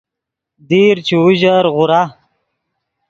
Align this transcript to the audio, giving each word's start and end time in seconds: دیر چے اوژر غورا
دیر 0.69 0.95
چے 1.07 1.15
اوژر 1.23 1.63
غورا 1.75 2.01